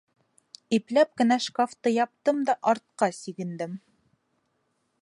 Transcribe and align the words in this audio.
Ипләп 0.77 1.11
кенә 1.21 1.37
шкафты 1.49 1.93
яптым 1.99 2.41
да, 2.51 2.57
артҡа 2.73 3.13
сигендем. 3.21 3.79